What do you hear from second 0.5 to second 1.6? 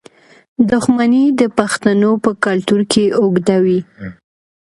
دښمني د